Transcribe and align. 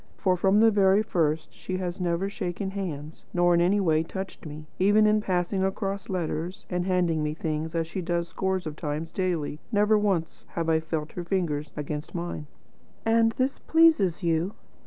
For 0.17 0.35
from 0.35 0.59
the 0.61 0.71
very 0.71 1.03
first 1.03 1.53
she 1.53 1.77
has 1.77 2.01
never 2.01 2.27
shaken 2.27 2.71
hands, 2.71 3.23
nor 3.35 3.53
in 3.53 3.61
any 3.61 3.79
way 3.79 4.01
touched 4.01 4.47
me. 4.47 4.65
Even 4.79 5.05
in 5.05 5.21
passing 5.21 5.63
across 5.63 6.09
letters, 6.09 6.65
and 6.71 6.87
handing 6.87 7.21
me 7.21 7.35
things, 7.35 7.75
as 7.75 7.85
she 7.85 8.01
does 8.01 8.27
scores 8.27 8.65
of 8.65 8.75
times 8.75 9.11
daily, 9.11 9.59
never 9.71 9.99
once 9.99 10.47
have 10.55 10.69
I 10.69 10.79
felt 10.79 11.11
her 11.11 11.23
fingers 11.23 11.71
against 11.77 12.15
mine." 12.15 12.47
"And 13.05 13.33
this 13.33 13.59
pleases 13.59 14.23
you?" 14.23 14.55